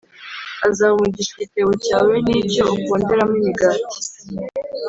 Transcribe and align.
azaha 0.67 0.93
umugisha 0.97 1.31
igitebo 1.35 1.71
cyawe+ 1.85 2.13
n’icyo 2.25 2.63
uponderamo 2.77 3.35
imigati. 3.41 3.97